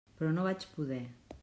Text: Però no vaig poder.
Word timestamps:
Però 0.21 0.31
no 0.37 0.45
vaig 0.47 0.67
poder. 0.79 1.03